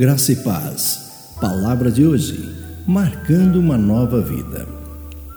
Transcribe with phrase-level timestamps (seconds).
[0.00, 0.98] Graça e paz.
[1.42, 2.56] Palavra de hoje:
[2.86, 4.66] marcando uma nova vida.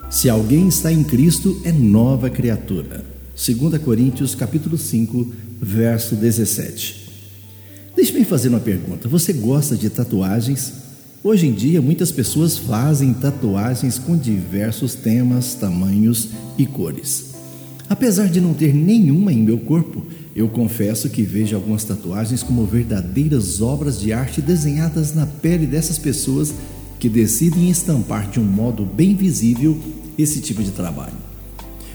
[0.09, 3.04] Se alguém está em Cristo, é nova criatura.
[3.36, 7.09] 2 Coríntios capítulo 5, verso 17.
[7.94, 9.09] Deixe-me fazer uma pergunta.
[9.09, 10.71] Você gosta de tatuagens?
[11.21, 17.32] Hoje em dia, muitas pessoas fazem tatuagens com diversos temas, tamanhos e cores.
[17.89, 20.03] Apesar de não ter nenhuma em meu corpo,
[20.35, 25.98] eu confesso que vejo algumas tatuagens como verdadeiras obras de arte desenhadas na pele dessas
[25.98, 26.53] pessoas
[26.99, 29.77] que decidem estampar de um modo bem visível
[30.17, 31.13] esse tipo de trabalho.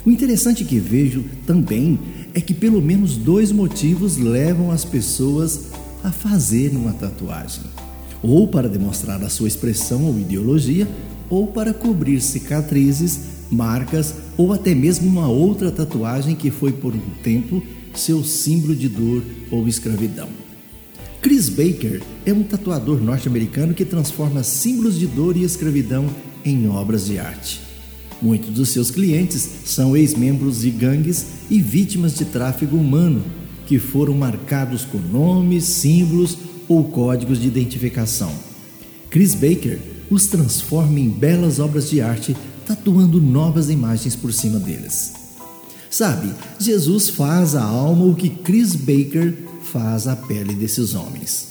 [0.04, 1.98] O interessante que vejo também
[2.34, 5.66] é que pelo menos dois motivos levam as pessoas
[6.04, 7.62] a fazerem uma tatuagem:
[8.22, 10.86] ou para demonstrar a sua expressão ou ideologia,
[11.28, 17.00] ou para cobrir cicatrizes, marcas ou até mesmo uma outra tatuagem que foi por um
[17.22, 17.62] tempo
[17.94, 20.28] seu símbolo de dor ou escravidão.
[21.20, 26.08] Chris Baker é um tatuador norte-americano que transforma símbolos de dor e escravidão
[26.44, 27.60] em obras de arte.
[28.20, 33.22] Muitos dos seus clientes são ex-membros de gangues e vítimas de tráfico humano,
[33.66, 38.32] que foram marcados com nomes, símbolos ou códigos de identificação.
[39.10, 39.78] Chris Baker
[40.10, 42.36] os transforma em belas obras de arte,
[42.68, 45.14] tatuando novas imagens por cima deles.
[45.90, 46.30] Sabe,
[46.60, 49.34] Jesus faz à alma o que Chris Baker
[49.72, 51.48] faz à pele desses homens.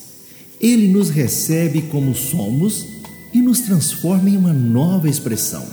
[0.62, 2.86] Ele nos recebe como somos
[3.34, 5.66] e nos transforma em uma nova expressão.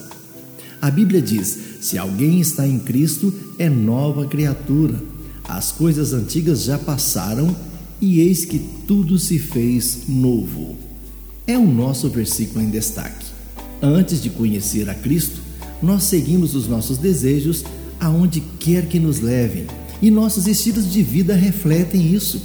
[0.81, 4.95] A Bíblia diz: se alguém está em Cristo, é nova criatura.
[5.47, 7.55] As coisas antigas já passaram
[8.00, 10.75] e eis que tudo se fez novo.
[11.47, 13.34] É o nosso versículo em destaque.
[13.85, 15.43] Antes de conhecer a Cristo,
[15.83, 17.67] nós seguimos os nossos desejos
[18.01, 19.67] aonde quer que nos levem,
[20.01, 22.41] e nossos estilos de vida refletem isso.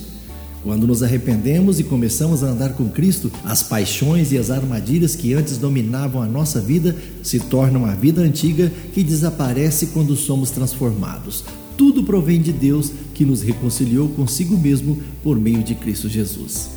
[0.61, 5.33] Quando nos arrependemos e começamos a andar com Cristo, as paixões e as armadilhas que
[5.33, 11.45] antes dominavam a nossa vida se tornam a vida antiga que desaparece quando somos transformados.
[11.77, 16.67] Tudo provém de Deus que nos reconciliou consigo mesmo por meio de Cristo Jesus.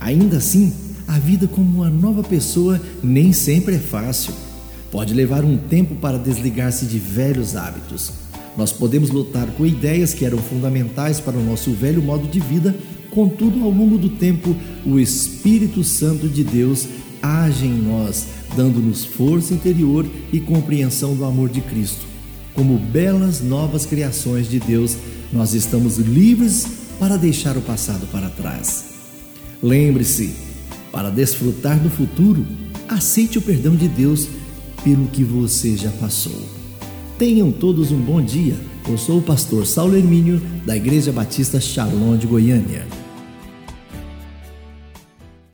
[0.00, 0.72] Ainda assim,
[1.12, 4.32] a vida como uma nova pessoa nem sempre é fácil.
[4.90, 8.12] Pode levar um tempo para desligar-se de velhos hábitos.
[8.56, 12.74] Nós podemos lutar com ideias que eram fundamentais para o nosso velho modo de vida,
[13.10, 14.56] contudo, ao longo do tempo,
[14.86, 16.88] o Espírito Santo de Deus
[17.20, 22.06] age em nós, dando-nos força interior e compreensão do amor de Cristo.
[22.54, 24.96] Como belas novas criações de Deus,
[25.30, 26.66] nós estamos livres
[26.98, 28.84] para deixar o passado para trás.
[29.62, 30.51] Lembre-se,
[30.92, 32.46] para desfrutar do futuro,
[32.86, 34.28] aceite o perdão de Deus
[34.84, 36.40] pelo que você já passou.
[37.18, 38.54] Tenham todos um bom dia.
[38.88, 42.86] Eu sou o pastor Saulo Hermínio, da Igreja Batista Shalom de Goiânia.